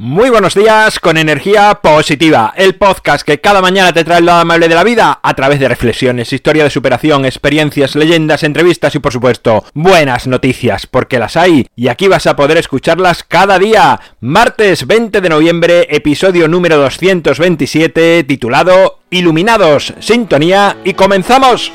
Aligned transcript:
Muy 0.00 0.30
buenos 0.30 0.54
días 0.54 1.00
con 1.00 1.16
energía 1.16 1.74
positiva, 1.82 2.54
el 2.56 2.76
podcast 2.76 3.26
que 3.26 3.40
cada 3.40 3.60
mañana 3.60 3.92
te 3.92 4.04
trae 4.04 4.20
el 4.20 4.26
lado 4.26 4.38
amable 4.38 4.68
de 4.68 4.76
la 4.76 4.84
vida 4.84 5.18
a 5.20 5.34
través 5.34 5.58
de 5.58 5.66
reflexiones, 5.66 6.32
historia 6.32 6.62
de 6.62 6.70
superación, 6.70 7.24
experiencias, 7.24 7.96
leyendas, 7.96 8.44
entrevistas 8.44 8.94
y 8.94 9.00
por 9.00 9.12
supuesto 9.12 9.64
buenas 9.74 10.28
noticias, 10.28 10.86
porque 10.86 11.18
las 11.18 11.36
hay 11.36 11.66
y 11.74 11.88
aquí 11.88 12.06
vas 12.06 12.28
a 12.28 12.36
poder 12.36 12.58
escucharlas 12.58 13.24
cada 13.24 13.58
día. 13.58 13.98
Martes 14.20 14.86
20 14.86 15.20
de 15.20 15.28
noviembre, 15.28 15.88
episodio 15.90 16.46
número 16.46 16.76
227, 16.76 18.22
titulado 18.22 19.00
Iluminados, 19.10 19.94
sintonía 19.98 20.76
y 20.84 20.94
comenzamos. 20.94 21.72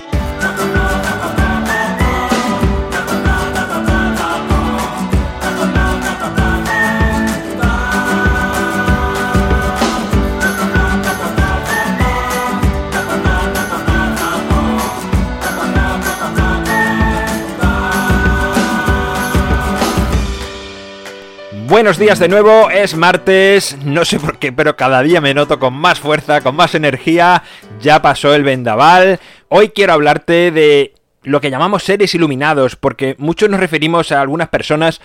Buenos 21.73 21.97
días 21.97 22.19
de 22.19 22.29
nuevo, 22.29 22.69
es 22.69 22.95
martes, 22.95 23.79
no 23.83 24.05
sé 24.05 24.19
por 24.19 24.37
qué, 24.37 24.51
pero 24.51 24.77
cada 24.77 25.01
día 25.01 25.21
me 25.21 25.33
noto 25.33 25.57
con 25.57 25.73
más 25.73 25.99
fuerza, 25.99 26.41
con 26.41 26.55
más 26.55 26.75
energía, 26.75 27.41
ya 27.81 27.99
pasó 27.99 28.35
el 28.35 28.43
vendaval. 28.43 29.19
Hoy 29.49 29.69
quiero 29.69 29.93
hablarte 29.93 30.51
de 30.51 30.93
lo 31.23 31.41
que 31.41 31.49
llamamos 31.49 31.81
seres 31.81 32.13
iluminados, 32.13 32.75
porque 32.75 33.15
muchos 33.17 33.49
nos 33.49 33.59
referimos 33.59 34.11
a 34.11 34.21
algunas 34.21 34.49
personas 34.49 35.01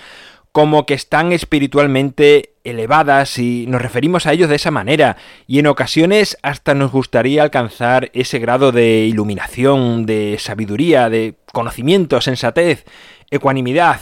como 0.52 0.84
que 0.84 0.92
están 0.92 1.32
espiritualmente 1.32 2.52
elevadas 2.64 3.38
y 3.38 3.64
nos 3.66 3.80
referimos 3.80 4.26
a 4.26 4.34
ellos 4.34 4.50
de 4.50 4.56
esa 4.56 4.70
manera 4.70 5.16
y 5.46 5.60
en 5.60 5.68
ocasiones 5.68 6.36
hasta 6.42 6.74
nos 6.74 6.92
gustaría 6.92 7.44
alcanzar 7.44 8.10
ese 8.12 8.40
grado 8.40 8.72
de 8.72 9.06
iluminación, 9.06 10.04
de 10.04 10.36
sabiduría, 10.38 11.08
de 11.08 11.36
conocimiento, 11.50 12.20
sensatez, 12.20 12.84
ecuanimidad, 13.30 14.00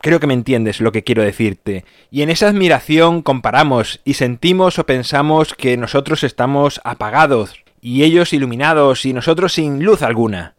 Creo 0.00 0.20
que 0.20 0.26
me 0.26 0.34
entiendes 0.34 0.80
lo 0.80 0.92
que 0.92 1.02
quiero 1.02 1.22
decirte. 1.22 1.84
Y 2.10 2.22
en 2.22 2.30
esa 2.30 2.48
admiración 2.48 3.22
comparamos 3.22 4.00
y 4.04 4.14
sentimos 4.14 4.78
o 4.78 4.86
pensamos 4.86 5.54
que 5.54 5.76
nosotros 5.76 6.22
estamos 6.22 6.80
apagados 6.84 7.56
y 7.80 8.04
ellos 8.04 8.32
iluminados 8.32 9.04
y 9.04 9.12
nosotros 9.12 9.52
sin 9.54 9.84
luz 9.84 10.02
alguna. 10.02 10.54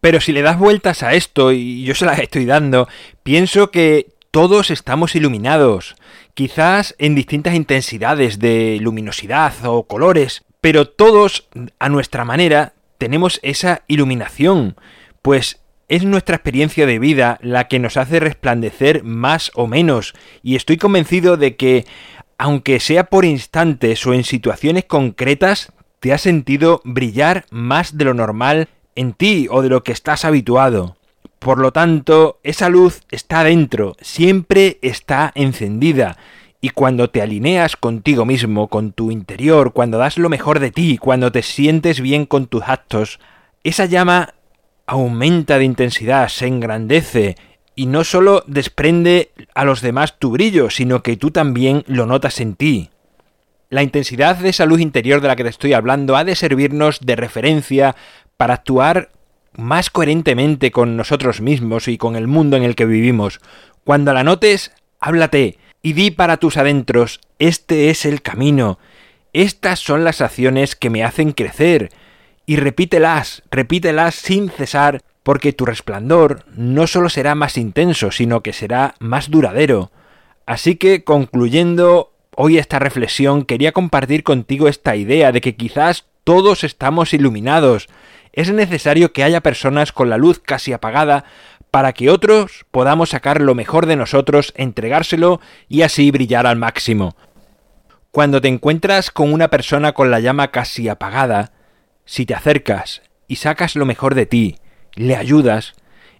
Pero 0.00 0.20
si 0.20 0.32
le 0.32 0.42
das 0.42 0.58
vueltas 0.58 1.02
a 1.02 1.14
esto, 1.14 1.52
y 1.52 1.84
yo 1.84 1.94
se 1.94 2.04
las 2.04 2.18
estoy 2.18 2.44
dando, 2.44 2.86
pienso 3.22 3.70
que 3.70 4.12
todos 4.30 4.70
estamos 4.70 5.16
iluminados, 5.16 5.96
quizás 6.34 6.94
en 6.98 7.14
distintas 7.14 7.54
intensidades 7.54 8.38
de 8.38 8.78
luminosidad 8.80 9.54
o 9.64 9.84
colores, 9.84 10.44
pero 10.60 10.86
todos, 10.86 11.48
a 11.78 11.88
nuestra 11.88 12.24
manera, 12.24 12.74
tenemos 12.98 13.40
esa 13.42 13.82
iluminación, 13.88 14.76
pues 15.22 15.60
es 15.88 16.04
nuestra 16.04 16.36
experiencia 16.36 16.86
de 16.86 16.98
vida 16.98 17.38
la 17.42 17.68
que 17.68 17.78
nos 17.78 17.96
hace 17.96 18.20
resplandecer 18.20 19.04
más 19.04 19.50
o 19.54 19.66
menos, 19.66 20.14
y 20.42 20.56
estoy 20.56 20.76
convencido 20.76 21.36
de 21.36 21.56
que, 21.56 21.86
aunque 22.38 22.80
sea 22.80 23.04
por 23.04 23.24
instantes 23.24 24.06
o 24.06 24.14
en 24.14 24.24
situaciones 24.24 24.84
concretas, 24.84 25.72
te 26.00 26.12
has 26.12 26.22
sentido 26.22 26.80
brillar 26.84 27.46
más 27.50 27.96
de 27.96 28.04
lo 28.04 28.14
normal 28.14 28.68
en 28.94 29.12
ti 29.12 29.46
o 29.50 29.62
de 29.62 29.68
lo 29.68 29.84
que 29.84 29.92
estás 29.92 30.24
habituado. 30.24 30.96
Por 31.38 31.58
lo 31.58 31.72
tanto, 31.72 32.40
esa 32.42 32.68
luz 32.68 33.02
está 33.10 33.44
dentro, 33.44 33.96
siempre 34.00 34.78
está 34.82 35.32
encendida, 35.34 36.16
y 36.60 36.70
cuando 36.70 37.10
te 37.10 37.22
alineas 37.22 37.76
contigo 37.76 38.24
mismo, 38.24 38.68
con 38.68 38.92
tu 38.92 39.10
interior, 39.10 39.72
cuando 39.72 39.98
das 39.98 40.18
lo 40.18 40.28
mejor 40.28 40.58
de 40.58 40.72
ti, 40.72 40.98
cuando 40.98 41.30
te 41.30 41.42
sientes 41.42 42.00
bien 42.00 42.26
con 42.26 42.46
tus 42.46 42.64
actos, 42.64 43.20
esa 43.62 43.84
llama 43.84 44.34
aumenta 44.86 45.58
de 45.58 45.64
intensidad, 45.64 46.28
se 46.28 46.46
engrandece 46.46 47.36
y 47.74 47.86
no 47.86 48.04
solo 48.04 48.42
desprende 48.46 49.30
a 49.54 49.64
los 49.64 49.82
demás 49.82 50.18
tu 50.18 50.30
brillo, 50.30 50.70
sino 50.70 51.02
que 51.02 51.16
tú 51.16 51.30
también 51.30 51.84
lo 51.86 52.06
notas 52.06 52.40
en 52.40 52.54
ti. 52.54 52.90
La 53.68 53.82
intensidad 53.82 54.36
de 54.36 54.48
esa 54.48 54.64
luz 54.64 54.80
interior 54.80 55.20
de 55.20 55.28
la 55.28 55.36
que 55.36 55.42
te 55.42 55.50
estoy 55.50 55.72
hablando 55.72 56.16
ha 56.16 56.24
de 56.24 56.36
servirnos 56.36 57.00
de 57.00 57.16
referencia 57.16 57.96
para 58.36 58.54
actuar 58.54 59.10
más 59.56 59.90
coherentemente 59.90 60.70
con 60.70 60.96
nosotros 60.96 61.40
mismos 61.40 61.88
y 61.88 61.98
con 61.98 62.16
el 62.16 62.26
mundo 62.26 62.56
en 62.56 62.62
el 62.62 62.76
que 62.76 62.86
vivimos. 62.86 63.40
Cuando 63.84 64.12
la 64.12 64.24
notes, 64.24 64.72
háblate 65.00 65.58
y 65.82 65.92
di 65.94 66.10
para 66.10 66.36
tus 66.36 66.56
adentros, 66.56 67.20
este 67.38 67.90
es 67.90 68.04
el 68.04 68.22
camino, 68.22 68.78
estas 69.32 69.80
son 69.80 70.04
las 70.04 70.20
acciones 70.20 70.76
que 70.76 70.90
me 70.90 71.04
hacen 71.04 71.32
crecer, 71.32 71.90
y 72.46 72.56
repítelas, 72.56 73.42
repítelas 73.50 74.14
sin 74.14 74.48
cesar, 74.48 75.02
porque 75.22 75.52
tu 75.52 75.66
resplandor 75.66 76.44
no 76.54 76.86
solo 76.86 77.08
será 77.08 77.34
más 77.34 77.58
intenso, 77.58 78.12
sino 78.12 78.42
que 78.42 78.52
será 78.52 78.94
más 79.00 79.28
duradero. 79.28 79.90
Así 80.46 80.76
que, 80.76 81.02
concluyendo 81.02 82.12
hoy 82.36 82.58
esta 82.58 82.78
reflexión, 82.78 83.44
quería 83.44 83.72
compartir 83.72 84.22
contigo 84.22 84.68
esta 84.68 84.94
idea 84.94 85.32
de 85.32 85.40
que 85.40 85.56
quizás 85.56 86.06
todos 86.22 86.62
estamos 86.62 87.12
iluminados. 87.12 87.88
Es 88.32 88.52
necesario 88.52 89.12
que 89.12 89.24
haya 89.24 89.40
personas 89.40 89.90
con 89.90 90.08
la 90.08 90.16
luz 90.16 90.38
casi 90.38 90.72
apagada 90.72 91.24
para 91.72 91.92
que 91.92 92.10
otros 92.10 92.64
podamos 92.70 93.10
sacar 93.10 93.40
lo 93.40 93.56
mejor 93.56 93.86
de 93.86 93.96
nosotros, 93.96 94.52
entregárselo 94.56 95.40
y 95.68 95.82
así 95.82 96.12
brillar 96.12 96.46
al 96.46 96.56
máximo. 96.56 97.16
Cuando 98.12 98.40
te 98.40 98.48
encuentras 98.48 99.10
con 99.10 99.32
una 99.32 99.48
persona 99.48 99.92
con 99.92 100.10
la 100.10 100.20
llama 100.20 100.52
casi 100.52 100.88
apagada, 100.88 101.52
si 102.06 102.24
te 102.24 102.34
acercas 102.34 103.02
y 103.28 103.36
sacas 103.36 103.76
lo 103.76 103.84
mejor 103.84 104.14
de 104.14 104.24
ti, 104.24 104.56
le 104.94 105.16
ayudas, 105.16 105.74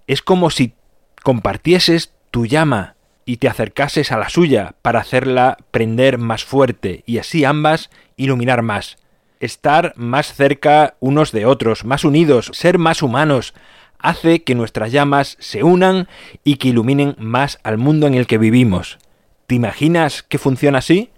es 0.07 0.21
como 0.21 0.51
si 0.51 0.75
compartieses 1.23 2.13
tu 2.31 2.45
llama 2.45 2.97
y 3.25 3.39
te 3.39 3.49
acercases 3.49 4.13
a 4.13 4.19
la 4.19 4.29
suya 4.29 4.75
para 4.83 5.01
hacerla 5.01 5.57
prender 5.71 6.19
más 6.19 6.45
fuerte 6.45 7.03
y 7.07 7.19
así 7.19 7.45
ambas 7.45 7.91
iluminar 8.17 8.63
más. 8.63 8.99
Estar 9.41 9.93
más 9.97 10.35
cerca 10.35 10.97
unos 11.01 11.33
de 11.33 11.47
otros, 11.47 11.85
más 11.85 12.05
unidos, 12.05 12.51
ser 12.53 12.79
más 12.79 13.03
humanos, 13.03 13.55
hace 13.99 14.43
que 14.43 14.55
nuestras 14.55 14.93
llamas 14.93 15.37
se 15.41 15.63
unan 15.63 16.09
y 16.45 16.57
que 16.57 16.69
iluminen 16.69 17.17
más 17.19 17.59
al 17.63 17.79
mundo 17.79 18.07
en 18.07 18.15
el 18.15 18.27
que 18.27 18.39
vivimos. 18.39 18.99
¿Te 19.47 19.55
imaginas 19.55 20.23
que 20.23 20.39
funciona 20.39 20.79
así? 20.79 21.11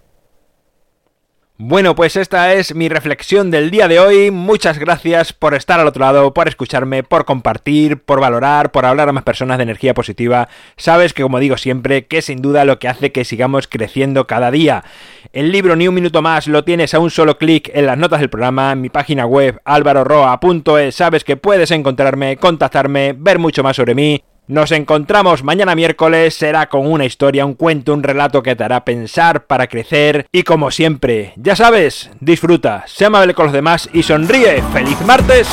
Bueno, 1.61 1.93
pues 1.93 2.15
esta 2.15 2.53
es 2.53 2.73
mi 2.73 2.87
reflexión 2.87 3.51
del 3.51 3.69
día 3.69 3.89
de 3.89 3.99
hoy. 3.99 4.31
Muchas 4.31 4.79
gracias 4.79 5.33
por 5.33 5.53
estar 5.53 5.77
al 5.77 5.87
otro 5.87 6.05
lado, 6.05 6.33
por 6.33 6.47
escucharme, 6.47 7.03
por 7.03 7.25
compartir, 7.25 7.97
por 7.97 8.21
valorar, 8.21 8.71
por 8.71 8.85
hablar 8.85 9.09
a 9.09 9.11
más 9.11 9.25
personas 9.25 9.57
de 9.57 9.63
energía 9.63 9.93
positiva. 9.93 10.47
Sabes 10.77 11.13
que, 11.13 11.21
como 11.21 11.37
digo 11.37 11.57
siempre, 11.57 12.07
que 12.07 12.21
sin 12.21 12.41
duda 12.41 12.63
lo 12.63 12.79
que 12.79 12.87
hace 12.87 13.11
que 13.11 13.25
sigamos 13.25 13.67
creciendo 13.67 14.25
cada 14.25 14.51
día. 14.51 14.85
El 15.33 15.51
libro 15.51 15.75
Ni 15.75 15.89
un 15.89 15.95
minuto 15.95 16.21
más 16.21 16.47
lo 16.47 16.63
tienes 16.63 16.93
a 16.93 16.99
un 16.99 17.11
solo 17.11 17.37
clic 17.37 17.69
en 17.73 17.87
las 17.87 17.97
notas 17.97 18.21
del 18.21 18.29
programa, 18.29 18.71
en 18.71 18.79
mi 18.79 18.87
página 18.87 19.25
web 19.25 19.59
alvaroroa.es. 19.65 20.95
Sabes 20.95 21.25
que 21.25 21.35
puedes 21.35 21.71
encontrarme, 21.71 22.37
contactarme, 22.37 23.13
ver 23.17 23.37
mucho 23.37 23.63
más 23.63 23.75
sobre 23.75 23.95
mí 23.95 24.23
nos 24.49 24.71
encontramos 24.71 25.43
mañana 25.43 25.75
miércoles, 25.75 26.33
será 26.33 26.67
con 26.69 26.87
una 26.87 27.05
historia, 27.05 27.45
un 27.45 27.53
cuento, 27.53 27.93
un 27.93 28.01
relato 28.01 28.41
que 28.41 28.55
te 28.55 28.63
hará 28.63 28.83
pensar 28.83 29.45
para 29.45 29.67
crecer 29.67 30.25
y 30.31 30.41
como 30.41 30.71
siempre, 30.71 31.33
ya 31.37 31.55
sabes, 31.55 32.09
disfruta, 32.19 32.83
sé 32.87 33.05
amable 33.05 33.35
con 33.35 33.45
los 33.45 33.53
demás 33.53 33.87
y 33.93 34.01
sonríe. 34.01 34.63
¡Feliz 34.73 34.99
martes! 35.05 35.47